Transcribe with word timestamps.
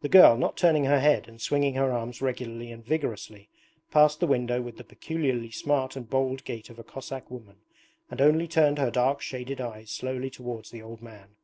The 0.00 0.08
girl, 0.08 0.38
not 0.38 0.56
turning 0.56 0.84
her 0.86 0.98
head 0.98 1.28
and 1.28 1.42
swinging 1.42 1.74
her 1.74 1.92
arms 1.92 2.22
regularly 2.22 2.72
and 2.72 2.82
vigorously, 2.82 3.50
passed 3.90 4.18
the 4.18 4.26
window 4.26 4.62
with 4.62 4.78
the 4.78 4.82
peculiarly 4.82 5.50
smart 5.50 5.94
and 5.94 6.08
bold 6.08 6.42
gait 6.44 6.70
of 6.70 6.78
a 6.78 6.82
Cossack 6.82 7.30
woman 7.30 7.56
and 8.10 8.22
only 8.22 8.48
turned 8.48 8.78
her 8.78 8.90
dark 8.90 9.20
shaded 9.20 9.60
eyes 9.60 9.90
slowly 9.90 10.30
towards 10.30 10.70
the 10.70 10.80
old 10.80 11.02
man. 11.02 11.36